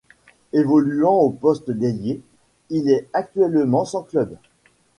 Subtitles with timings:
[0.51, 2.23] Évoluant au poste d'ailier,
[2.71, 4.35] il est actuellement sans club.